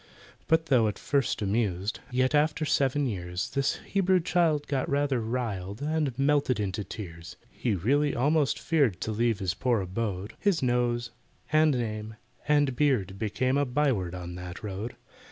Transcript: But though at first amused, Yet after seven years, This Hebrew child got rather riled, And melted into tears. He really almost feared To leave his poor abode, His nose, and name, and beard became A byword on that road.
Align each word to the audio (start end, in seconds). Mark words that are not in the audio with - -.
But 0.47 0.65
though 0.65 0.87
at 0.87 0.97
first 0.97 1.43
amused, 1.43 1.99
Yet 2.09 2.33
after 2.33 2.65
seven 2.65 3.05
years, 3.05 3.51
This 3.51 3.75
Hebrew 3.85 4.19
child 4.19 4.65
got 4.65 4.89
rather 4.89 5.21
riled, 5.21 5.79
And 5.79 6.17
melted 6.17 6.59
into 6.59 6.83
tears. 6.83 7.35
He 7.51 7.75
really 7.75 8.15
almost 8.15 8.57
feared 8.57 8.99
To 9.01 9.11
leave 9.11 9.37
his 9.37 9.53
poor 9.53 9.79
abode, 9.79 10.33
His 10.39 10.63
nose, 10.63 11.11
and 11.51 11.73
name, 11.77 12.15
and 12.47 12.75
beard 12.75 13.19
became 13.19 13.59
A 13.59 13.65
byword 13.65 14.15
on 14.15 14.33
that 14.33 14.63
road. 14.63 14.95